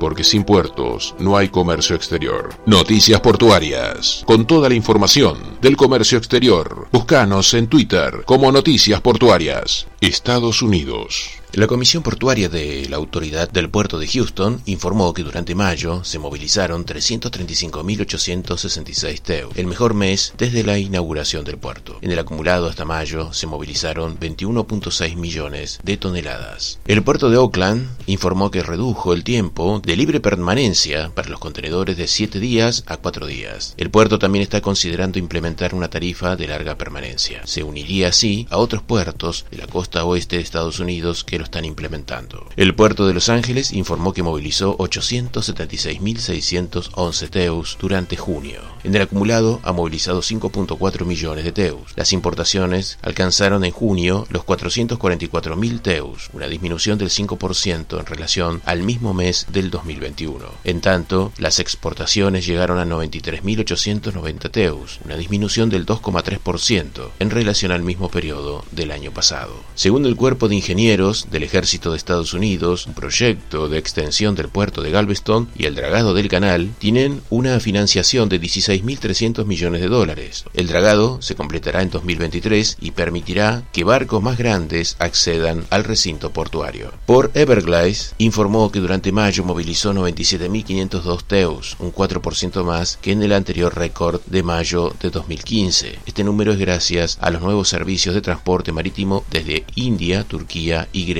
porque 0.00 0.24
sin 0.24 0.42
puertos 0.42 1.14
no 1.20 1.36
hay 1.36 1.48
comercio 1.48 1.94
exterior. 1.94 2.48
Noticias 2.66 3.20
Portuarias, 3.20 4.24
con 4.26 4.46
toda 4.46 4.68
la 4.68 4.74
información 4.74 5.58
del 5.60 5.76
comercio 5.76 6.18
exterior. 6.18 6.88
Búscanos 6.90 7.54
en 7.54 7.68
Twitter 7.68 8.22
como 8.24 8.50
Noticias 8.50 9.00
Portuarias, 9.00 9.86
Estados 10.00 10.62
Unidos. 10.62 11.39
La 11.54 11.66
Comisión 11.66 12.04
Portuaria 12.04 12.48
de 12.48 12.86
la 12.88 12.96
Autoridad 12.96 13.50
del 13.50 13.68
Puerto 13.68 13.98
de 13.98 14.06
Houston 14.06 14.62
informó 14.66 15.12
que 15.12 15.24
durante 15.24 15.56
mayo 15.56 16.04
se 16.04 16.20
movilizaron 16.20 16.86
335.866 16.86 19.20
TEU, 19.20 19.50
el 19.56 19.66
mejor 19.66 19.94
mes 19.94 20.32
desde 20.38 20.62
la 20.62 20.78
inauguración 20.78 21.44
del 21.44 21.58
puerto. 21.58 21.98
En 22.02 22.12
el 22.12 22.20
acumulado 22.20 22.68
hasta 22.68 22.84
mayo 22.84 23.32
se 23.32 23.48
movilizaron 23.48 24.16
21.6 24.20 25.16
millones 25.16 25.80
de 25.82 25.96
toneladas. 25.96 26.78
El 26.86 27.02
puerto 27.02 27.30
de 27.30 27.38
Oakland 27.38 27.88
informó 28.06 28.52
que 28.52 28.62
redujo 28.62 29.12
el 29.12 29.24
tiempo 29.24 29.82
de 29.84 29.96
libre 29.96 30.20
permanencia 30.20 31.10
para 31.16 31.30
los 31.30 31.40
contenedores 31.40 31.96
de 31.96 32.06
7 32.06 32.38
días 32.38 32.84
a 32.86 32.96
4 32.96 33.26
días. 33.26 33.74
El 33.76 33.90
puerto 33.90 34.20
también 34.20 34.44
está 34.44 34.60
considerando 34.60 35.18
implementar 35.18 35.74
una 35.74 35.90
tarifa 35.90 36.36
de 36.36 36.46
larga 36.46 36.78
permanencia. 36.78 37.44
Se 37.44 37.64
uniría 37.64 38.06
así 38.08 38.46
a 38.50 38.58
otros 38.58 38.82
puertos 38.82 39.46
de 39.50 39.58
la 39.58 39.66
costa 39.66 40.04
oeste 40.04 40.36
de 40.36 40.42
Estados 40.42 40.78
Unidos 40.78 41.24
que 41.24 41.39
lo 41.40 41.44
están 41.44 41.64
implementando. 41.64 42.46
El 42.56 42.74
puerto 42.74 43.06
de 43.06 43.14
Los 43.14 43.30
Ángeles 43.30 43.72
informó 43.72 44.12
que 44.12 44.22
movilizó 44.22 44.76
876.611 44.78 47.30
TEUs 47.30 47.78
durante 47.80 48.16
junio. 48.16 48.60
En 48.84 48.94
el 48.94 49.02
acumulado 49.02 49.58
ha 49.62 49.72
movilizado 49.72 50.20
5.4 50.20 51.04
millones 51.04 51.44
de 51.44 51.52
TEUs. 51.52 51.92
Las 51.96 52.12
importaciones 52.12 52.98
alcanzaron 53.02 53.64
en 53.64 53.72
junio 53.72 54.26
los 54.30 54.44
444.000 54.44 55.82
TEUs, 55.82 56.30
una 56.32 56.46
disminución 56.46 56.98
del 56.98 57.08
5% 57.08 57.98
en 57.98 58.06
relación 58.06 58.62
al 58.66 58.82
mismo 58.82 59.14
mes 59.14 59.46
del 59.50 59.70
2021. 59.70 60.46
En 60.64 60.80
tanto, 60.80 61.32
las 61.38 61.58
exportaciones 61.58 62.46
llegaron 62.46 62.78
a 62.78 62.84
93.890 62.84 64.50
TEUs, 64.50 65.00
una 65.04 65.16
disminución 65.16 65.70
del 65.70 65.86
2,3% 65.86 67.10
en 67.18 67.30
relación 67.30 67.72
al 67.72 67.82
mismo 67.82 68.10
periodo 68.10 68.62
del 68.72 68.90
año 68.90 69.10
pasado. 69.10 69.54
Según 69.74 70.04
el 70.04 70.16
Cuerpo 70.16 70.48
de 70.48 70.56
Ingenieros 70.56 71.29
del 71.30 71.42
Ejército 71.42 71.90
de 71.90 71.96
Estados 71.96 72.34
Unidos, 72.34 72.86
un 72.86 72.94
proyecto 72.94 73.68
de 73.68 73.78
extensión 73.78 74.34
del 74.34 74.48
puerto 74.48 74.82
de 74.82 74.90
Galveston 74.90 75.48
y 75.56 75.66
el 75.66 75.74
dragado 75.74 76.14
del 76.14 76.28
canal 76.28 76.70
tienen 76.78 77.22
una 77.30 77.60
financiación 77.60 78.28
de 78.28 78.40
16.300 78.40 79.44
millones 79.44 79.80
de 79.80 79.88
dólares. 79.88 80.44
El 80.54 80.66
dragado 80.66 81.20
se 81.22 81.34
completará 81.34 81.82
en 81.82 81.90
2023 81.90 82.78
y 82.80 82.90
permitirá 82.92 83.62
que 83.72 83.84
barcos 83.84 84.22
más 84.22 84.38
grandes 84.38 84.96
accedan 84.98 85.64
al 85.70 85.84
recinto 85.84 86.30
portuario. 86.30 86.92
Por 87.06 87.30
Everglades 87.34 88.14
informó 88.18 88.70
que 88.72 88.80
durante 88.80 89.12
mayo 89.12 89.44
movilizó 89.44 89.92
97.502 89.92 91.24
TEUs, 91.24 91.76
un 91.78 91.92
4% 91.92 92.64
más 92.64 92.98
que 93.00 93.12
en 93.12 93.22
el 93.22 93.32
anterior 93.32 93.74
récord 93.76 94.20
de 94.26 94.42
mayo 94.42 94.94
de 95.00 95.10
2015. 95.10 95.98
Este 96.06 96.24
número 96.24 96.52
es 96.52 96.58
gracias 96.58 97.18
a 97.20 97.30
los 97.30 97.42
nuevos 97.42 97.68
servicios 97.68 98.14
de 98.14 98.20
transporte 98.20 98.72
marítimo 98.72 99.24
desde 99.30 99.64
India, 99.74 100.24
Turquía 100.24 100.88
y 100.92 101.04
Grecia. 101.04 101.19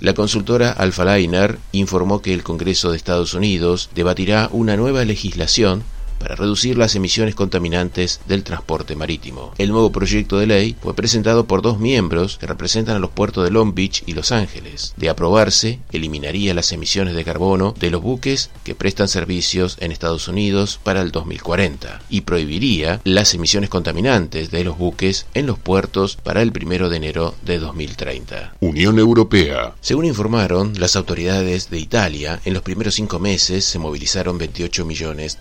La 0.00 0.14
consultora 0.14 0.70
Alphaliner 0.70 1.58
informó 1.72 2.22
que 2.22 2.32
el 2.32 2.42
Congreso 2.42 2.90
de 2.90 2.96
Estados 2.96 3.34
Unidos 3.34 3.90
debatirá 3.94 4.48
una 4.50 4.78
nueva 4.78 5.04
legislación 5.04 5.84
para 6.18 6.34
reducir 6.34 6.78
las 6.78 6.94
emisiones 6.94 7.34
contaminantes 7.34 8.20
del 8.26 8.44
transporte 8.44 8.96
marítimo. 8.96 9.52
El 9.58 9.70
nuevo 9.70 9.92
proyecto 9.92 10.38
de 10.38 10.46
ley 10.46 10.76
fue 10.80 10.94
presentado 10.94 11.46
por 11.46 11.62
dos 11.62 11.78
miembros 11.78 12.38
que 12.38 12.46
representan 12.46 12.96
a 12.96 12.98
los 12.98 13.10
puertos 13.10 13.44
de 13.44 13.50
Long 13.50 13.74
Beach 13.74 14.02
y 14.06 14.12
Los 14.12 14.32
Ángeles. 14.32 14.94
De 14.96 15.08
aprobarse, 15.08 15.80
eliminaría 15.92 16.54
las 16.54 16.72
emisiones 16.72 17.14
de 17.14 17.24
carbono 17.24 17.74
de 17.78 17.90
los 17.90 18.02
buques 18.02 18.50
que 18.64 18.74
prestan 18.74 19.08
servicios 19.08 19.76
en 19.80 19.92
Estados 19.92 20.28
Unidos 20.28 20.80
para 20.82 21.02
el 21.02 21.10
2040 21.10 22.02
y 22.10 22.22
prohibiría 22.22 23.00
las 23.04 23.34
emisiones 23.34 23.70
contaminantes 23.70 24.50
de 24.50 24.64
los 24.64 24.78
buques 24.78 25.26
en 25.34 25.46
los 25.46 25.58
puertos 25.58 26.16
para 26.16 26.42
el 26.42 26.52
1 26.52 26.88
de 26.88 26.96
enero 26.96 27.34
de 27.42 27.58
2030. 27.58 28.54
Unión 28.60 28.98
Europea. 28.98 29.74
Según 29.80 30.04
informaron 30.04 30.74
las 30.78 30.96
autoridades 30.96 31.70
de 31.70 31.78
Italia, 31.78 32.40
en 32.44 32.54
los 32.54 32.62
primeros 32.62 32.94
cinco 32.94 33.18
meses 33.18 33.64
se 33.64 33.78
movilizaron 33.78 34.38
28 34.38 34.84
millones 34.84 35.38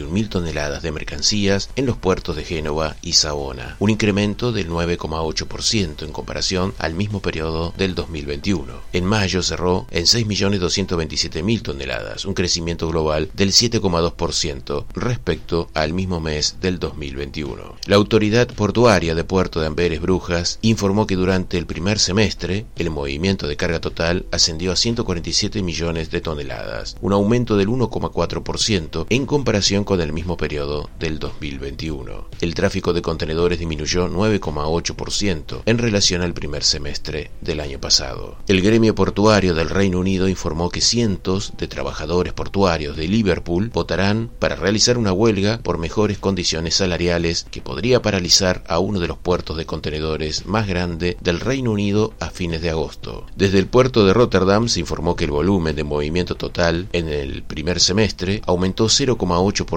mil 0.00 0.28
toneladas 0.28 0.82
de 0.82 0.90
mercancías 0.90 1.68
en 1.76 1.86
los 1.86 1.96
puertos 1.96 2.34
de 2.34 2.44
Génova 2.44 2.96
y 3.02 3.12
Savona, 3.12 3.76
un 3.78 3.90
incremento 3.90 4.52
del 4.52 4.68
9,8% 4.68 6.02
en 6.02 6.12
comparación 6.12 6.74
al 6.78 6.94
mismo 6.94 7.20
periodo 7.20 7.74
del 7.76 7.94
2021. 7.94 8.72
En 8.92 9.04
mayo 9.04 9.42
cerró 9.42 9.86
en 9.90 10.04
6.227.000 10.04 11.62
toneladas, 11.62 12.24
un 12.24 12.34
crecimiento 12.34 12.88
global 12.88 13.30
del 13.34 13.50
7,2% 13.50 14.86
respecto 14.94 15.68
al 15.74 15.92
mismo 15.92 16.20
mes 16.20 16.56
del 16.60 16.78
2021. 16.78 17.76
La 17.86 17.96
autoridad 17.96 18.48
portuaria 18.48 19.14
de 19.14 19.24
Puerto 19.24 19.60
de 19.60 19.66
Amberes 19.66 20.00
Brujas 20.00 20.58
informó 20.62 21.06
que 21.06 21.16
durante 21.16 21.58
el 21.58 21.66
primer 21.66 21.98
semestre 21.98 22.64
el 22.76 22.90
movimiento 22.90 23.46
de 23.46 23.56
carga 23.56 23.80
total 23.80 24.24
ascendió 24.30 24.72
a 24.72 24.76
147 24.76 25.62
millones 25.62 26.10
de 26.10 26.20
toneladas, 26.20 26.96
un 27.02 27.12
aumento 27.12 27.56
del 27.56 27.68
1,4% 27.68 29.06
en 29.10 29.26
comparación 29.26 29.81
con 29.84 30.00
el 30.00 30.12
mismo 30.12 30.36
periodo 30.36 30.90
del 30.98 31.18
2021. 31.18 32.28
El 32.40 32.54
tráfico 32.54 32.92
de 32.92 33.02
contenedores 33.02 33.58
disminuyó 33.58 34.08
9,8% 34.08 35.62
en 35.66 35.78
relación 35.78 36.22
al 36.22 36.34
primer 36.34 36.64
semestre 36.64 37.30
del 37.40 37.60
año 37.60 37.80
pasado. 37.80 38.36
El 38.48 38.60
gremio 38.60 38.94
portuario 38.94 39.54
del 39.54 39.70
Reino 39.70 39.98
Unido 39.98 40.28
informó 40.28 40.70
que 40.70 40.80
cientos 40.80 41.52
de 41.58 41.68
trabajadores 41.68 42.32
portuarios 42.32 42.96
de 42.96 43.08
Liverpool 43.08 43.70
votarán 43.70 44.30
para 44.38 44.56
realizar 44.56 44.98
una 44.98 45.12
huelga 45.12 45.58
por 45.62 45.78
mejores 45.78 46.18
condiciones 46.18 46.74
salariales 46.74 47.46
que 47.50 47.62
podría 47.62 48.02
paralizar 48.02 48.62
a 48.68 48.78
uno 48.78 49.00
de 49.00 49.08
los 49.08 49.18
puertos 49.18 49.56
de 49.56 49.66
contenedores 49.66 50.46
más 50.46 50.66
grande 50.66 51.16
del 51.20 51.40
Reino 51.40 51.72
Unido 51.72 52.12
a 52.20 52.30
fines 52.30 52.62
de 52.62 52.70
agosto. 52.70 53.26
Desde 53.36 53.58
el 53.58 53.66
puerto 53.66 54.04
de 54.04 54.12
Rotterdam 54.12 54.68
se 54.68 54.80
informó 54.80 55.16
que 55.16 55.24
el 55.24 55.30
volumen 55.30 55.76
de 55.76 55.84
movimiento 55.84 56.34
total 56.34 56.88
en 56.92 57.08
el 57.08 57.42
primer 57.42 57.80
semestre 57.80 58.42
aumentó 58.46 58.86
0,8% 58.86 59.71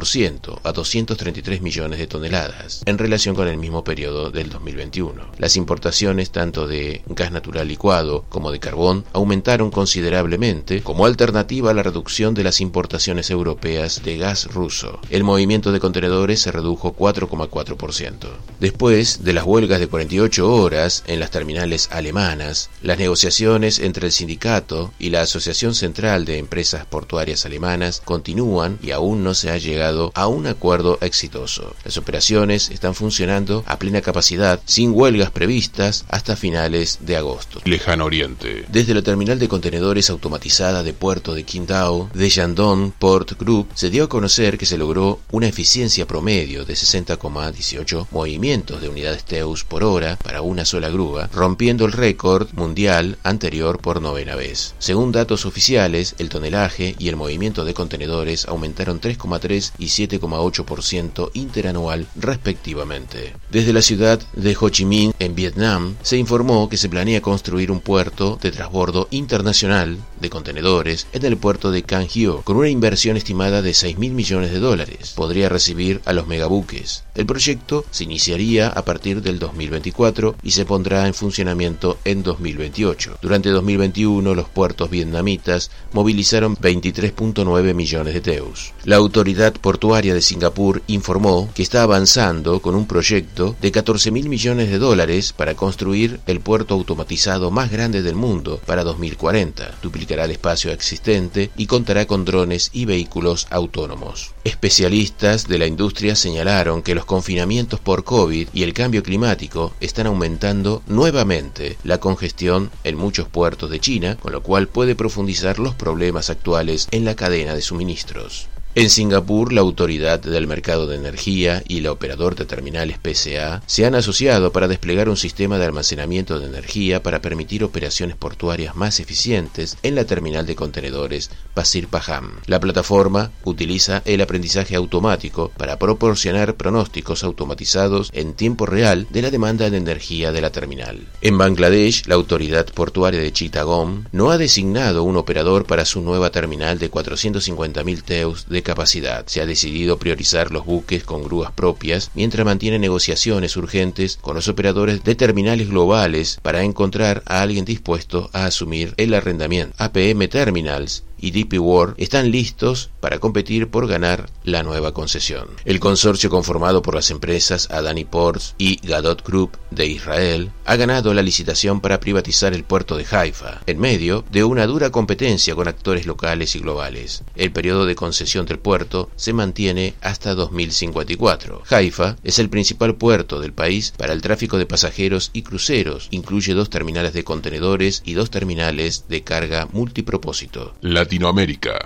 a 0.64 0.74
233 0.74 1.62
millones 1.62 2.00
de 2.00 2.08
toneladas 2.08 2.82
en 2.86 2.98
relación 2.98 3.34
con 3.34 3.48
el 3.48 3.56
mismo 3.56 3.86
periodo 3.86 4.30
del 4.30 4.50
2021. 4.50 5.24
Las 5.38 5.56
importaciones 5.56 6.32
tanto 6.32 6.68
de 6.68 7.02
gas 7.08 7.32
natural 7.32 7.70
licuado 7.70 8.26
como 8.28 8.52
de 8.52 8.60
carbón 8.60 9.06
aumentaron 9.14 9.72
considerablemente 9.72 10.82
como 10.82 11.06
alternativa 11.06 11.72
a 11.72 11.74
la 11.74 11.82
reducción 11.82 12.34
de 12.34 12.44
las 12.44 12.60
importaciones 12.60 13.30
europeas 13.30 14.04
de 14.04 14.18
gas 14.18 14.48
ruso. 14.54 15.00
El 15.10 15.24
movimiento 15.24 15.72
de 15.72 15.80
contenedores 15.80 16.42
se 16.42 16.52
redujo 16.52 16.94
4,4%. 16.94 18.28
Después 18.60 19.24
de 19.24 19.32
las 19.32 19.46
huelgas 19.46 19.80
de 19.80 19.88
48 19.88 20.54
horas 20.54 21.06
en 21.08 21.22
las 21.22 21.32
terminales 21.32 21.88
alemanas, 21.92 22.70
las 22.82 23.00
negociaciones 23.00 23.80
entre 23.80 24.08
el 24.08 24.12
sindicato 24.12 24.92
y 25.00 25.10
la 25.12 25.22
Asociación 25.22 25.74
Central 25.74 26.26
de 26.26 26.38
Empresas 26.38 26.86
Portuarias 26.86 27.46
Alemanas 27.46 28.02
continúan 28.04 28.78
y 28.82 28.92
aún 28.92 29.24
no 29.24 29.34
se 29.34 29.52
ha 29.52 29.58
llegado 29.58 29.85
a 30.14 30.28
un 30.28 30.48
acuerdo 30.48 30.98
exitoso. 31.02 31.76
Las 31.84 31.98
operaciones 31.98 32.70
están 32.70 32.96
funcionando 32.96 33.64
a 33.68 33.78
plena 33.78 34.02
capacidad, 34.02 34.60
sin 34.66 34.92
huelgas 34.94 35.32
previstas 35.32 36.06
hasta 36.10 36.36
finales 36.36 37.00
de 37.02 37.18
agosto. 37.18 37.62
Lejano 37.66 38.06
Oriente. 38.06 38.66
Desde 38.70 38.94
la 38.94 39.02
terminal 39.02 39.38
de 39.38 39.48
contenedores 39.48 40.10
automatizada 40.10 40.82
de 40.82 40.94
puerto 40.94 41.34
de 41.34 41.44
Qingdao 41.44 42.10
de 42.14 42.30
Shandong 42.30 42.92
Port 42.98 43.34
Group 43.40 43.68
se 43.76 43.90
dio 43.90 44.06
a 44.06 44.10
conocer 44.10 44.58
que 44.58 44.66
se 44.66 44.78
logró 44.78 45.20
una 45.32 45.48
eficiencia 45.48 46.08
promedio 46.08 46.66
de 46.66 46.74
60,18 46.74 48.08
movimientos 48.12 48.82
de 48.82 48.90
unidades 48.90 49.24
TEUS 49.24 49.64
por 49.64 49.84
hora 49.84 50.18
para 50.18 50.42
una 50.42 50.66
sola 50.66 50.90
grúa, 50.90 51.30
rompiendo 51.34 51.86
el 51.86 51.92
récord 51.92 52.48
mundial 52.54 53.18
anterior 53.24 53.80
por 53.80 54.02
novena 54.02 54.36
vez. 54.36 54.74
Según 54.80 55.12
datos 55.12 55.46
oficiales, 55.46 56.16
el 56.18 56.30
tonelaje 56.30 56.96
y 56.98 57.10
el 57.10 57.16
movimiento 57.16 57.66
de 57.66 57.74
contenedores 57.74 58.46
aumentaron 58.48 59.02
3,3 59.02 59.72
y 59.78 59.86
7,8% 59.86 61.32
interanual 61.34 62.08
respectivamente. 62.16 63.34
Desde 63.52 63.74
la 63.74 63.82
ciudad 63.82 64.20
de 64.34 64.58
Ho 64.60 64.70
Chi 64.70 64.86
Minh, 64.86 65.14
en 65.20 65.36
Vietnam, 65.36 65.96
se 66.02 66.18
informó 66.18 66.70
que 66.70 66.78
se 66.78 66.90
planea 66.90 67.22
construir 67.22 67.72
un 67.72 67.80
puerto 67.80 68.38
de 68.42 68.52
transbordo 68.52 69.08
internacional 69.12 69.98
de 70.20 70.30
contenedores 70.30 71.08
en 71.14 71.26
el 71.26 71.38
puerto 71.38 71.72
de 71.72 71.84
Can 71.84 72.08
Hio, 72.14 72.42
con 72.42 72.58
una 72.58 72.70
inversión 72.70 73.18
estimada 73.18 73.62
de 73.62 73.74
6 73.74 73.98
mil 73.98 74.14
millones 74.14 74.52
de 74.52 74.60
dólares. 74.60 75.14
Podría 75.16 75.50
recibir 75.50 76.02
a 76.06 76.14
los 76.14 76.28
megabuques. 76.28 77.04
El 77.16 77.26
proyecto 77.26 77.86
se 77.92 78.04
iniciaría 78.04 78.68
a 78.68 78.84
partir 78.86 79.22
del 79.22 79.40
2024 79.40 80.36
y 80.44 80.52
se 80.52 80.66
pondrá 80.66 81.08
en 81.08 81.14
funcionamiento 81.14 81.98
en 82.06 82.24
2028. 82.24 83.20
Durante 83.22 83.50
2021, 83.50 84.36
los 84.36 84.50
puertos 84.50 84.90
vietnamitas 84.90 85.72
movilizaron 85.94 86.56
23.9 86.58 87.74
millones 87.74 88.14
de 88.14 88.22
teus. 88.22 88.74
La 88.84 88.98
autoridad 88.98 89.54
Portuaria 89.66 90.14
de 90.14 90.22
Singapur 90.22 90.84
informó 90.86 91.50
que 91.56 91.64
está 91.64 91.82
avanzando 91.82 92.62
con 92.62 92.76
un 92.76 92.86
proyecto 92.86 93.56
de 93.64 93.72
14 93.72 94.12
mil 94.12 94.30
millones 94.30 94.70
de 94.70 94.78
dólares 94.78 95.34
para 95.34 95.56
construir 95.56 96.20
el 96.28 96.40
puerto 96.40 96.76
automatizado 96.76 97.50
más 97.50 97.72
grande 97.72 98.04
del 98.04 98.14
mundo 98.14 98.62
para 98.68 98.84
2040. 98.84 99.80
Duplicará 99.82 100.26
el 100.26 100.30
espacio 100.30 100.72
existente 100.72 101.50
y 101.58 101.66
contará 101.66 102.06
con 102.06 102.26
drones 102.26 102.70
y 102.74 102.86
vehículos 102.86 103.48
autónomos. 103.50 104.36
Especialistas 104.44 105.48
de 105.48 105.58
la 105.58 105.66
industria 105.66 106.16
señalaron 106.16 106.84
que 106.84 106.94
los 106.94 107.06
confinamientos 107.06 107.80
por 107.80 108.04
COVID 108.04 108.50
y 108.54 108.62
el 108.62 108.74
cambio 108.76 109.02
climático 109.02 109.74
están 109.82 110.06
aumentando 110.06 110.84
nuevamente 110.86 111.76
la 111.84 112.00
congestión 112.00 112.70
en 112.84 112.98
muchos 112.98 113.28
puertos 113.30 113.72
de 113.72 113.80
China, 113.80 114.16
con 114.22 114.32
lo 114.32 114.44
cual 114.44 114.68
puede 114.68 114.94
profundizar 114.94 115.58
los 115.58 115.74
problemas 115.74 116.30
actuales 116.30 116.88
en 116.92 117.04
la 117.04 117.16
cadena 117.16 117.56
de 117.56 117.64
suministros. 117.64 118.48
En 118.78 118.90
Singapur, 118.90 119.54
la 119.54 119.62
Autoridad 119.62 120.20
del 120.20 120.48
Mercado 120.48 120.86
de 120.86 120.98
Energía 120.98 121.64
y 121.66 121.78
el 121.78 121.88
operador 121.88 122.36
de 122.36 122.44
terminales 122.44 122.98
PCA 122.98 123.64
se 123.68 123.86
han 123.86 123.96
asociado 123.96 124.52
para 124.52 124.68
desplegar 124.68 125.08
un 125.08 125.16
sistema 125.16 125.58
de 125.58 125.64
almacenamiento 125.64 126.40
de 126.40 126.48
energía 126.48 127.02
para 127.02 127.22
permitir 127.22 127.64
operaciones 127.64 128.18
portuarias 128.18 128.76
más 128.76 129.00
eficientes 129.00 129.78
en 129.82 129.96
la 129.96 130.04
terminal 130.04 130.46
de 130.46 130.58
contenedores 130.58 131.32
Pasir 131.54 131.88
Paham. 131.88 132.42
La 132.48 132.60
plataforma 132.60 133.32
utiliza 133.46 134.02
el 134.04 134.20
aprendizaje 134.20 134.76
automático 134.76 135.54
para 135.56 135.80
proporcionar 135.80 136.56
pronósticos 136.56 137.24
automatizados 137.24 138.10
en 138.12 138.34
tiempo 138.34 138.66
real 138.66 139.08
de 139.10 139.22
la 139.22 139.32
demanda 139.32 139.70
de 139.70 139.78
energía 139.78 140.34
de 140.34 140.42
la 140.42 140.50
terminal. 140.50 141.08
En 141.22 141.38
Bangladesh, 141.38 142.08
la 142.08 142.16
Autoridad 142.16 142.66
Portuaria 142.66 143.22
de 143.22 143.32
Chittagong 143.32 144.10
no 144.12 144.32
ha 144.32 144.38
designado 144.38 145.04
un 145.04 145.16
operador 145.16 145.66
para 145.66 145.86
su 145.86 146.02
nueva 146.02 146.30
terminal 146.30 146.78
de 146.78 146.92
450.000 146.92 148.04
teus 148.04 148.50
de 148.50 148.65
capacidad. 148.66 149.26
Se 149.28 149.40
ha 149.40 149.46
decidido 149.46 149.98
priorizar 149.98 150.52
los 150.52 150.66
buques 150.66 151.06
con 151.06 151.24
grúas 151.24 151.54
propias 151.54 152.12
mientras 152.16 152.44
mantiene 152.44 152.80
negociaciones 152.80 153.56
urgentes 153.56 154.18
con 154.20 154.36
los 154.36 154.50
operadores 154.50 155.06
de 155.06 155.16
terminales 155.16 155.70
globales 155.70 156.40
para 156.42 156.64
encontrar 156.64 157.24
a 157.26 157.42
alguien 157.42 157.64
dispuesto 157.64 158.30
a 158.34 158.46
asumir 158.46 158.94
el 158.98 159.14
arrendamiento. 159.14 159.74
APM 159.78 160.28
Terminals 160.28 161.04
y 161.20 161.32
DP 161.32 161.60
World 161.60 161.96
están 161.98 162.32
listos 162.32 162.90
para 163.00 163.20
competir 163.20 163.70
por 163.70 163.88
ganar 163.88 164.30
la 164.44 164.64
nueva 164.64 164.94
concesión. 164.94 165.48
El 165.66 165.80
consorcio 165.80 166.30
conformado 166.30 166.82
por 166.82 166.96
las 166.96 167.12
empresas 167.12 167.70
Adani 167.72 168.06
Ports 168.06 168.56
y 168.58 168.78
Gadot 168.86 169.26
Group 169.26 169.58
de 169.72 169.88
Israel 169.88 170.52
ha 170.66 170.76
ganado 170.76 171.14
la 171.14 171.22
licitación 171.22 171.82
para 171.82 172.00
privatizar 172.00 172.54
el 172.54 172.64
puerto 172.64 172.98
de 172.98 173.06
Haifa, 173.10 173.62
en 173.66 173.80
medio 173.80 174.24
de 174.32 174.44
una 174.44 174.66
dura 174.66 174.92
competencia 174.92 175.56
con 175.56 175.68
actores 175.68 176.06
locales 176.06 176.56
y 176.56 176.60
globales. 176.60 177.24
El 177.36 177.52
periodo 177.52 177.86
de 177.86 177.96
concesión 177.96 178.46
del 178.46 178.60
puerto 178.60 179.10
se 179.16 179.34
mantiene 179.34 179.94
hasta 180.02 180.36
2054. 180.36 181.64
Haifa 181.70 182.16
es 182.24 182.40
el 182.40 182.50
principal 182.50 182.96
puerto 182.96 183.40
del 183.40 183.54
país 183.54 183.94
para 183.98 184.14
el 184.14 184.22
tráfico 184.22 184.58
de 184.58 184.66
pasajeros 184.66 185.32
y 185.34 185.44
cruceros. 185.44 186.08
Incluye 186.12 186.54
dos 186.54 186.70
terminales 186.70 187.14
de 187.14 187.24
contenedores 187.24 188.02
y 188.06 188.14
dos 188.14 188.30
terminales 188.30 189.06
de 189.10 189.24
carga 189.24 189.68
multipropósito. 189.72 190.74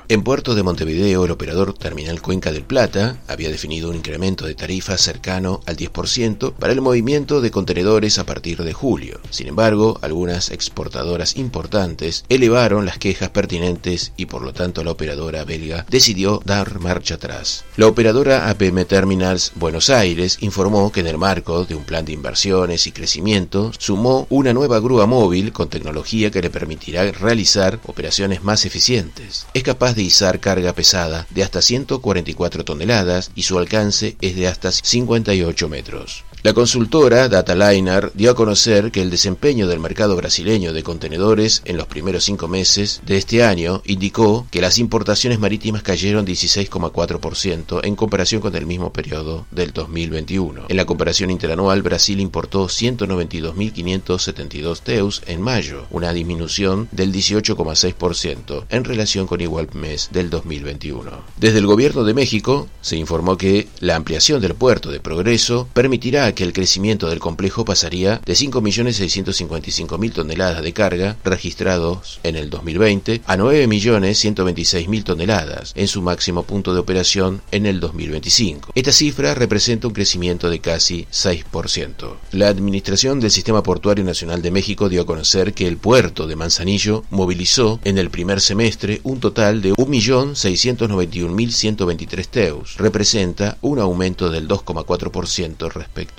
En 0.08 0.24
Puerto 0.24 0.56
de 0.56 0.64
Montevideo, 0.64 1.26
el 1.26 1.32
operador 1.32 1.74
Terminal 1.74 2.22
Cuenca 2.22 2.52
del 2.52 2.64
Plata 2.64 3.18
había 3.28 3.50
definido 3.50 3.90
un 3.90 3.98
incremento 3.98 4.46
de 4.46 4.56
tarifas 4.56 5.02
cercano 5.02 5.62
al 5.66 5.76
10% 5.76 6.54
para 6.54 6.74
el 6.74 6.82
movimiento 6.82 7.42
de 7.42 7.52
contenedores 7.52 8.18
a 8.18 8.26
partir 8.26 8.64
de 8.64 8.74
julio. 8.74 9.20
Sin 9.30 9.48
embargo, 9.48 10.00
algunas 10.02 10.52
exportadoras 10.52 11.36
importantes 11.36 12.24
elevaron 12.30 12.86
las 12.86 12.98
quejas 12.98 13.30
pertinentes 13.30 14.14
y 14.16 14.26
por 14.26 14.42
lo 14.42 14.54
tanto 14.54 14.84
la 14.84 14.92
operadora 14.92 15.44
belga 15.44 15.86
decidió 15.90 16.42
dar 16.46 16.80
marcha 16.80 17.16
atrás. 17.16 17.66
La 17.76 17.88
operadora 17.88 18.50
APM 18.50 18.86
Terminals 18.86 19.52
Buenos 19.56 19.90
Aires 19.90 20.38
informó 20.42 20.92
que 20.92 21.02
en 21.02 21.08
el 21.08 21.18
marco 21.18 21.66
de 21.66 21.76
un 21.76 21.84
plan 21.84 22.06
de 22.06 22.14
inversiones 22.14 22.88
y 22.88 22.92
crecimiento 22.92 23.72
sumó 23.78 24.28
una 24.30 24.54
nueva 24.54 24.80
grúa 24.80 25.06
móvil 25.06 25.52
con 25.52 25.70
tecnología 25.70 26.32
que 26.32 26.42
le 26.42 26.50
permitirá 26.50 27.12
realizar 27.12 27.80
operaciones 27.86 28.44
más 28.44 28.66
eficientes 28.66 29.09
es 29.54 29.64
capaz 29.64 29.94
de 29.94 30.04
izar 30.04 30.40
carga 30.40 30.74
pesada 30.74 31.26
de 31.30 31.44
hasta 31.44 31.62
144 31.62 32.64
toneladas 32.64 33.32
y 33.36 33.44
su 33.44 33.58
alcance 33.58 34.16
es 34.22 34.36
de 34.36 34.48
hasta 34.48 34.72
58 34.72 35.70
metros. 35.70 36.24
La 36.42 36.54
consultora 36.54 37.28
Dataliner 37.28 38.14
dio 38.14 38.32
a 38.32 38.36
conocer 38.36 38.92
que 38.92 39.02
el 39.02 39.10
desempeño 39.10 39.68
del 39.68 39.82
mercado 39.82 40.16
brasileño 40.16 40.72
de 40.72 40.84
contenedores 40.84 41.62
en 41.66 41.76
los 41.76 41.88
primeros 41.88 42.24
cinco 42.24 42.48
meses 42.48 43.02
de 43.06 43.18
este 43.18 43.44
año 43.44 43.82
indicó 43.84 44.48
que 44.50 44.62
las 44.62 44.78
importaciones 44.78 45.38
marítimas 45.38 45.84
cayeron 45.84 46.26
16,4% 46.26 47.82
en 47.84 47.98
comparación 47.98 48.40
con 48.40 48.56
el 48.56 48.66
mismo 48.66 48.94
periodo 48.94 49.48
del 49.52 49.74
2021. 49.74 50.68
En 50.70 50.78
la 50.78 50.86
comparación 50.86 51.30
interanual, 51.30 51.82
Brasil 51.82 52.22
importó 52.22 52.68
192.572 52.68 54.80
teus 54.80 55.22
en 55.28 55.42
mayo, 55.42 55.88
una 55.92 56.14
disminución 56.14 56.88
del 56.94 57.12
18,6% 57.12 58.64
en 58.70 58.86
relación 58.86 59.28
con 59.28 59.42
igual 59.42 59.68
mes 59.74 60.08
del 60.14 60.30
2021. 60.30 61.12
Desde 61.36 61.60
el 61.60 61.68
gobierno 61.68 62.06
de 62.06 62.14
México 62.14 62.70
se 62.80 62.96
informó 62.96 63.36
que 63.36 63.68
la 63.82 63.98
ampliación 63.98 64.40
del 64.40 64.56
puerto 64.56 64.90
de 64.90 65.02
Progreso 65.02 65.68
permitirá 65.74 66.30
que 66.40 66.46
el 66.46 66.54
crecimiento 66.54 67.10
del 67.10 67.20
complejo 67.20 67.66
pasaría 67.66 68.22
de 68.26 68.32
5.655.000 68.32 70.14
toneladas 70.14 70.64
de 70.64 70.72
carga 70.72 71.18
registrados 71.26 72.22
en 72.24 72.38
el 72.38 72.50
2020 72.50 73.24
a 73.26 73.36
9.126.000 73.36 75.04
toneladas 75.04 75.74
en 75.76 75.90
su 75.90 76.02
máximo 76.02 76.44
punto 76.44 76.74
de 76.74 76.80
operación 76.80 77.42
en 77.52 77.66
el 77.66 77.82
2025. 77.82 78.72
Esta 78.74 78.94
cifra 78.94 79.34
representa 79.34 79.88
un 79.88 79.94
crecimiento 79.94 80.50
de 80.50 80.62
casi 80.62 81.08
6%. 81.12 82.14
La 82.32 82.48
Administración 82.48 83.20
del 83.20 83.32
Sistema 83.32 83.62
Portuario 83.62 84.06
Nacional 84.06 84.42
de 84.42 84.52
México 84.52 84.88
dio 84.88 85.02
a 85.02 85.06
conocer 85.06 85.54
que 85.54 85.68
el 85.68 85.76
puerto 85.76 86.26
de 86.26 86.38
Manzanillo 86.38 87.04
movilizó 87.10 87.82
en 87.84 87.98
el 87.98 88.12
primer 88.12 88.40
semestre 88.40 89.02
un 89.04 89.20
total 89.20 89.62
de 89.62 89.74
1.691.123 89.74 92.28
teus. 92.28 92.78
Representa 92.78 93.58
un 93.60 93.80
aumento 93.80 94.30
del 94.30 94.48
2,4% 94.48 95.70